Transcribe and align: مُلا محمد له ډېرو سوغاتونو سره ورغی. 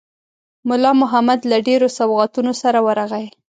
مُلا 0.67 0.91
محمد 1.01 1.39
له 1.51 1.57
ډېرو 1.67 1.87
سوغاتونو 1.97 2.51
سره 2.61 2.79
ورغی. 2.87 3.25